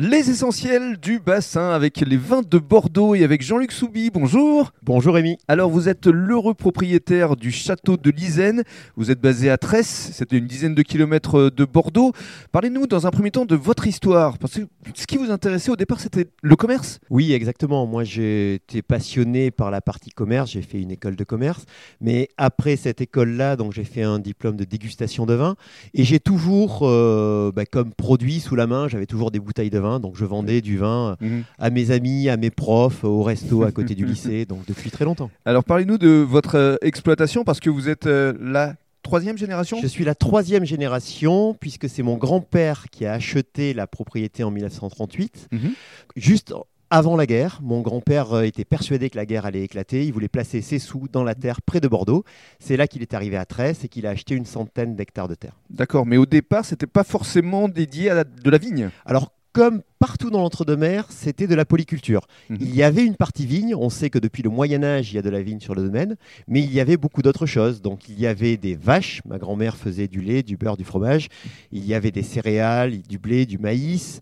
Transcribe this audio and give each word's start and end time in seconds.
Les 0.00 0.30
essentiels 0.30 0.96
du 0.96 1.18
bassin 1.18 1.70
avec 1.70 1.98
les 1.98 2.16
vins 2.16 2.42
de 2.48 2.58
Bordeaux 2.58 3.16
et 3.16 3.24
avec 3.24 3.42
Jean-Luc 3.42 3.72
Soubi. 3.72 4.10
Bonjour. 4.14 4.70
Bonjour 4.84 5.16
Rémi. 5.16 5.38
Alors 5.48 5.70
vous 5.70 5.88
êtes 5.88 6.06
l'heureux 6.06 6.54
propriétaire 6.54 7.34
du 7.34 7.50
château 7.50 7.96
de 7.96 8.08
Lisaine. 8.12 8.62
Vous 8.94 9.10
êtes 9.10 9.20
basé 9.20 9.50
à 9.50 9.58
Tresse, 9.58 10.10
c'est 10.12 10.30
une 10.30 10.46
dizaine 10.46 10.76
de 10.76 10.82
kilomètres 10.82 11.50
de 11.50 11.64
Bordeaux. 11.64 12.12
Parlez-nous 12.52 12.86
dans 12.86 13.08
un 13.08 13.10
premier 13.10 13.32
temps 13.32 13.44
de 13.44 13.56
votre 13.56 13.88
histoire. 13.88 14.38
Parce 14.38 14.54
que 14.54 14.60
ce 14.94 15.04
qui 15.04 15.16
vous 15.16 15.32
intéressait 15.32 15.72
au 15.72 15.76
départ, 15.76 15.98
c'était 15.98 16.28
le 16.42 16.54
commerce 16.54 17.00
Oui, 17.10 17.32
exactement. 17.32 17.84
Moi, 17.84 18.04
été 18.04 18.82
passionné 18.82 19.50
par 19.50 19.72
la 19.72 19.80
partie 19.80 20.10
commerce. 20.10 20.52
J'ai 20.52 20.62
fait 20.62 20.80
une 20.80 20.92
école 20.92 21.16
de 21.16 21.24
commerce. 21.24 21.64
Mais 22.00 22.28
après 22.36 22.76
cette 22.76 23.00
école-là, 23.00 23.56
donc 23.56 23.72
j'ai 23.72 23.82
fait 23.82 24.04
un 24.04 24.20
diplôme 24.20 24.54
de 24.54 24.64
dégustation 24.64 25.26
de 25.26 25.34
vin. 25.34 25.56
Et 25.92 26.04
j'ai 26.04 26.20
toujours, 26.20 26.82
euh, 26.82 27.50
bah, 27.50 27.66
comme 27.66 27.92
produit 27.94 28.38
sous 28.38 28.54
la 28.54 28.68
main, 28.68 28.86
j'avais 28.86 29.06
toujours 29.06 29.32
des 29.32 29.40
bouteilles 29.40 29.70
de 29.70 29.80
vin 29.80 29.87
donc 29.98 30.16
je 30.16 30.24
vendais 30.26 30.60
du 30.60 30.76
vin 30.76 31.16
Mhm. 31.20 31.44
à 31.58 31.70
mes 31.70 31.90
amis, 31.90 32.28
à 32.28 32.36
mes 32.36 32.50
profs, 32.50 33.02
au 33.04 33.22
resto 33.22 33.62
à 33.62 33.72
côté 33.72 33.94
du 33.94 34.04
lycée, 34.14 34.44
donc 34.44 34.66
depuis 34.66 34.90
très 34.90 35.04
longtemps. 35.06 35.30
Alors 35.44 35.64
parlez-nous 35.64 35.96
de 35.98 36.08
votre 36.28 36.56
euh, 36.56 36.76
exploitation 36.82 37.44
parce 37.44 37.60
que 37.60 37.70
vous 37.70 37.88
êtes 37.88 38.06
euh, 38.06 38.34
la 38.40 38.74
troisième 39.02 39.38
génération? 39.38 39.78
Je 39.80 39.86
suis 39.86 40.04
la 40.04 40.14
troisième 40.14 40.64
génération, 40.66 41.54
puisque 41.58 41.88
c'est 41.88 42.02
mon 42.02 42.16
grand-père 42.18 42.84
qui 42.92 43.06
a 43.06 43.12
acheté 43.14 43.72
la 43.72 43.86
propriété 43.86 44.44
en 44.44 44.50
1938. 44.50 45.48
Mhm. 45.52 45.70
Juste 46.16 46.52
avant 46.90 47.16
la 47.16 47.26
guerre, 47.26 47.60
mon 47.62 47.82
grand-père 47.82 48.32
euh, 48.32 48.42
était 48.44 48.64
persuadé 48.64 49.10
que 49.10 49.16
la 49.18 49.26
guerre 49.26 49.44
allait 49.44 49.62
éclater. 49.62 50.06
Il 50.06 50.12
voulait 50.14 50.28
placer 50.28 50.62
ses 50.62 50.78
sous 50.78 51.06
dans 51.12 51.22
la 51.22 51.34
terre 51.34 51.60
près 51.60 51.80
de 51.80 51.88
Bordeaux. 51.88 52.24
C'est 52.60 52.78
là 52.78 52.86
qu'il 52.86 53.02
est 53.02 53.12
arrivé 53.12 53.36
à 53.36 53.44
Tresse 53.44 53.84
et 53.84 53.88
qu'il 53.88 54.06
a 54.06 54.10
acheté 54.10 54.34
une 54.34 54.46
centaine 54.46 54.96
d'hectares 54.96 55.28
de 55.28 55.34
terre. 55.34 55.52
D'accord, 55.68 56.06
mais 56.06 56.16
au 56.16 56.24
départ, 56.24 56.64
c'était 56.64 56.86
pas 56.86 57.04
forcément 57.04 57.68
dédié 57.68 58.08
à 58.08 58.14
la- 58.14 58.24
de 58.24 58.50
la 58.50 58.56
vigne? 58.58 58.88
Alors, 59.04 59.32
comme 59.52 59.82
partout 59.98 60.30
dans 60.30 60.40
l'entre-deux-mer, 60.40 61.06
c'était 61.10 61.46
de 61.46 61.54
la 61.54 61.64
polyculture. 61.64 62.26
Mhm. 62.48 62.58
Il 62.60 62.74
y 62.74 62.82
avait 62.82 63.04
une 63.04 63.16
partie 63.16 63.46
vigne. 63.46 63.74
On 63.74 63.90
sait 63.90 64.10
que 64.10 64.18
depuis 64.18 64.42
le 64.42 64.50
Moyen 64.50 64.82
Âge, 64.82 65.12
il 65.12 65.16
y 65.16 65.18
a 65.18 65.22
de 65.22 65.30
la 65.30 65.42
vigne 65.42 65.60
sur 65.60 65.74
le 65.74 65.82
domaine, 65.82 66.16
mais 66.46 66.60
il 66.60 66.72
y 66.72 66.80
avait 66.80 66.96
beaucoup 66.96 67.22
d'autres 67.22 67.46
choses. 67.46 67.82
Donc, 67.82 68.08
il 68.08 68.18
y 68.18 68.26
avait 68.26 68.56
des 68.56 68.74
vaches. 68.74 69.22
Ma 69.26 69.38
grand-mère 69.38 69.76
faisait 69.76 70.08
du 70.08 70.20
lait, 70.20 70.42
du 70.42 70.56
beurre, 70.56 70.76
du 70.76 70.84
fromage. 70.84 71.28
Il 71.72 71.84
y 71.84 71.94
avait 71.94 72.10
des 72.10 72.22
céréales, 72.22 73.02
du 73.02 73.18
blé, 73.18 73.46
du 73.46 73.58
maïs. 73.58 74.20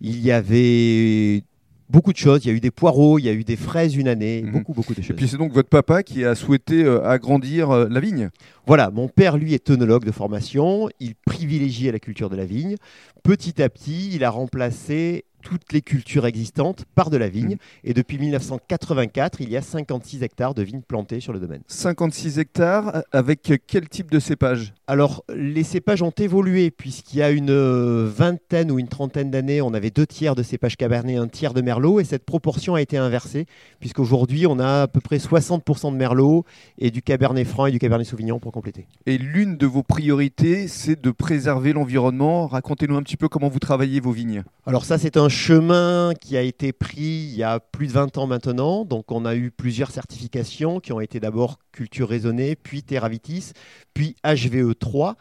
Il 0.00 0.20
y 0.20 0.30
avait 0.30 1.42
beaucoup 1.88 2.12
de 2.12 2.16
choses. 2.18 2.44
Il 2.44 2.48
y 2.48 2.50
a 2.50 2.54
eu 2.54 2.60
des 2.60 2.70
poireaux, 2.70 3.18
il 3.18 3.24
y 3.24 3.28
a 3.28 3.32
eu 3.32 3.44
des 3.44 3.56
fraises 3.56 3.94
une 3.96 4.08
année, 4.08 4.42
Mhm. 4.44 4.52
beaucoup, 4.52 4.72
beaucoup 4.74 4.94
de 4.94 5.00
Et 5.00 5.02
choses. 5.02 5.16
puis 5.16 5.28
c'est 5.28 5.36
donc 5.36 5.52
votre 5.52 5.68
papa 5.68 6.02
qui 6.02 6.24
a 6.24 6.34
souhaité 6.34 6.84
euh, 6.84 7.04
agrandir 7.06 7.70
euh, 7.70 7.86
la 7.90 8.00
vigne. 8.00 8.30
Voilà, 8.66 8.90
mon 8.90 9.08
père, 9.08 9.36
lui, 9.36 9.54
est 9.54 9.70
œnologue 9.70 10.04
de 10.04 10.12
formation. 10.12 10.88
Il 11.00 11.14
privilégiait 11.14 11.92
la 11.92 11.98
culture 11.98 12.28
de 12.30 12.36
la 12.36 12.44
vigne. 12.44 12.76
Petit 13.22 13.62
à 13.62 13.68
petit, 13.68 14.10
il 14.14 14.24
a 14.24 14.30
remplacé 14.30 15.24
toutes 15.46 15.72
les 15.72 15.80
cultures 15.80 16.26
existantes 16.26 16.84
par 16.96 17.08
de 17.08 17.16
la 17.16 17.28
vigne. 17.28 17.52
Mhm. 17.52 17.58
Et 17.84 17.94
depuis 17.94 18.18
1984, 18.18 19.40
il 19.40 19.48
y 19.48 19.56
a 19.56 19.62
56 19.62 20.24
hectares 20.24 20.54
de 20.54 20.62
vignes 20.62 20.82
plantées 20.82 21.20
sur 21.20 21.32
le 21.32 21.38
domaine. 21.38 21.60
56 21.68 22.40
hectares, 22.40 23.04
avec 23.12 23.52
quel 23.68 23.88
type 23.88 24.10
de 24.10 24.18
cépage? 24.18 24.74
Alors, 24.88 25.22
les 25.32 25.62
cépages 25.62 26.02
ont 26.02 26.10
évolué, 26.10 26.72
puisqu'il 26.72 27.18
y 27.18 27.22
a 27.22 27.30
une 27.30 27.50
euh, 27.50 28.10
vingtaine 28.12 28.72
ou 28.72 28.80
une 28.80 28.88
trentaine 28.88 29.30
d'années, 29.30 29.62
on 29.62 29.72
avait 29.72 29.90
deux 29.90 30.06
tiers 30.06 30.34
de 30.34 30.42
cépages 30.42 30.76
cabernet, 30.76 31.16
un 31.16 31.28
tiers 31.28 31.54
de 31.54 31.60
merlot, 31.60 32.00
et 32.00 32.04
cette 32.04 32.24
proportion 32.24 32.74
a 32.74 32.80
été 32.80 32.96
inversée, 32.96 33.46
puisqu'aujourd'hui, 33.78 34.48
on 34.48 34.58
a 34.58 34.82
à 34.82 34.88
peu 34.88 35.00
près 35.00 35.18
60% 35.18 35.92
de 35.92 35.96
merlot 35.96 36.44
et 36.78 36.90
du 36.90 37.02
cabernet 37.02 37.44
franc 37.44 37.66
et 37.66 37.70
du 37.70 37.78
cabernet 37.78 38.06
sauvignon 38.06 38.40
pour 38.40 38.50
compléter. 38.50 38.88
Et 39.06 39.16
l'une 39.16 39.56
de 39.56 39.66
vos 39.66 39.84
priorités, 39.84 40.66
c'est 40.66 41.00
de 41.00 41.10
préserver 41.12 41.72
l'environnement. 41.72 42.48
Racontez-nous 42.48 42.96
un 42.96 43.02
petit 43.02 43.16
peu 43.16 43.28
comment 43.28 43.48
vous 43.48 43.60
travaillez 43.60 44.00
vos 44.00 44.10
vignes. 44.10 44.42
Alors 44.66 44.84
ça, 44.84 44.98
c'est 44.98 45.16
un 45.16 45.28
chemin 45.36 46.12
qui 46.18 46.36
a 46.36 46.42
été 46.42 46.72
pris 46.72 47.28
il 47.30 47.36
y 47.36 47.42
a 47.42 47.60
plus 47.60 47.86
de 47.86 47.92
20 47.92 48.16
ans 48.18 48.26
maintenant. 48.26 48.84
Donc 48.84 49.12
on 49.12 49.24
a 49.24 49.36
eu 49.36 49.50
plusieurs 49.50 49.90
certifications 49.90 50.80
qui 50.80 50.92
ont 50.92 51.00
été 51.00 51.20
d'abord 51.20 51.58
culture 51.72 52.08
raisonnée, 52.08 52.56
puis 52.56 52.82
Terravitis, 52.82 53.52
puis 53.92 54.16
HVE3. 54.24 55.14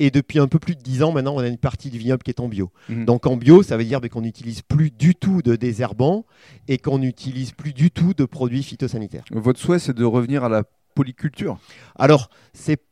Et 0.00 0.10
depuis 0.10 0.40
un 0.40 0.48
peu 0.48 0.58
plus 0.58 0.74
de 0.74 0.82
10 0.82 1.04
ans 1.04 1.12
maintenant, 1.12 1.36
on 1.36 1.38
a 1.38 1.46
une 1.46 1.56
partie 1.56 1.88
du 1.88 1.98
vignoble 1.98 2.22
qui 2.22 2.30
est 2.30 2.40
en 2.40 2.48
bio. 2.48 2.70
Mhm. 2.88 3.04
Donc 3.04 3.26
en 3.26 3.36
bio, 3.36 3.62
ça 3.62 3.76
veut 3.76 3.84
dire 3.84 4.00
ben, 4.00 4.08
qu'on 4.08 4.22
n'utilise 4.22 4.62
plus 4.62 4.90
du 4.90 5.14
tout 5.14 5.40
de 5.42 5.54
désherbants 5.54 6.26
et 6.66 6.78
qu'on 6.78 6.98
n'utilise 6.98 7.52
plus 7.52 7.72
du 7.72 7.90
tout 7.90 8.12
de 8.12 8.24
produits 8.24 8.64
phytosanitaires. 8.64 9.24
Votre 9.30 9.60
souhait, 9.60 9.78
c'est 9.78 9.94
de 9.94 10.04
revenir 10.04 10.42
à 10.42 10.48
la 10.48 10.64
polyculture? 10.94 11.58
Alors, 11.96 12.28
c'est 12.52 12.82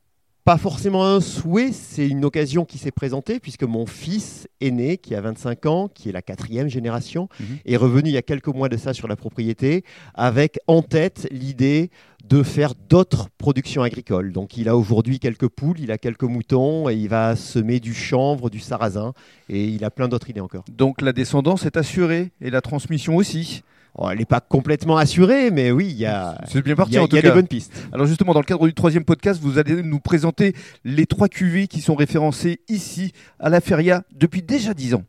pas 0.49 0.57
forcément 0.57 1.05
un 1.05 1.21
souhait, 1.21 1.73
c'est 1.73 2.09
une 2.09 2.25
occasion 2.25 2.65
qui 2.65 2.79
s'est 2.79 2.91
présentée 2.91 3.39
puisque 3.39 3.65
mon 3.65 3.85
fils 3.85 4.49
aîné, 4.63 4.97
qui 4.97 5.15
a 5.15 5.21
25 5.21 5.67
ans, 5.67 5.89
qui 5.93 6.09
est 6.09 6.13
la 6.13 6.23
quatrième 6.23 6.69
génération, 6.69 7.29
Mhm. 7.39 7.47
est 7.67 7.77
revenu 7.77 8.09
il 8.09 8.13
y 8.15 8.17
a 8.17 8.23
quelques 8.23 8.47
mois 8.49 8.71
de 8.71 8.79
ça 8.79 8.95
sur 8.95 9.09
la 9.09 9.17
propriété 9.17 9.85
avec 10.15 10.59
en 10.67 10.81
tête 10.81 11.29
l'idée 11.31 11.91
de 12.27 12.43
faire 12.43 12.73
d'autres 12.89 13.29
productions 13.37 13.83
agricoles. 13.83 14.33
Donc 14.33 14.57
il 14.57 14.71
a 14.71 14.77
aujourd'hui 14.79 15.19
quelques 15.19 15.49
poules, 15.49 15.81
il 15.81 15.91
a 15.91 15.99
quelques 15.99 16.23
moutons 16.25 16.89
et 16.89 16.95
il 16.95 17.11
va 17.11 17.37
semer 17.37 17.79
du 17.79 17.93
chanvre, 17.93 18.49
du 18.49 18.59
sarrasin 18.61 19.13
et 19.51 19.67
il 19.67 19.85
a 19.85 19.91
plein 19.91 20.09
d'autres 20.09 20.31
idées 20.31 20.41
encore. 20.41 20.65
Donc 20.75 21.03
la 21.03 21.13
descendance 21.13 21.67
est 21.67 21.77
assurée 21.77 22.31
et 22.41 22.49
la 22.49 22.63
transmission 22.63 23.17
aussi. 23.17 23.65
Oh, 24.01 24.09
elle 24.11 24.19
n'est 24.19 24.25
pas 24.25 24.41
complètement 24.41 24.97
assurée, 24.97 25.51
mais 25.51 25.73
oui, 25.73 25.89
il 25.91 25.97
y 25.97 26.07
a, 26.07 26.41
C'est 26.49 26.63
bien 26.63 26.77
parti 26.77 26.93
y 26.95 26.99
a- 26.99 27.03
en 27.03 27.07
il 27.07 27.09
tout 27.09 27.17
y 27.17 27.19
a 27.19 27.23
cas. 27.23 27.29
des 27.31 27.35
bonnes 27.35 27.49
pistes. 27.49 27.73
Alors 27.93 28.07
justement, 28.07 28.33
dans 28.33 28.39
le 28.39 28.45
cadre 28.45 28.65
du 28.67 28.73
troisième 28.73 29.05
podcast, 29.05 29.41
vous 29.43 29.59
allez 29.59 29.83
nous 29.83 29.99
présenter 29.99 30.55
les 30.85 31.05
trois 31.07 31.29
cuvées 31.29 31.67
qui 31.67 31.81
sont 31.81 31.97
référencées 31.97 32.61
ici 32.69 33.13
à 33.41 33.49
la 33.49 33.61
Feria 33.61 34.05
depuis 34.17 34.41
déjà 34.43 34.73
10 34.73 34.95
ans. 34.95 35.03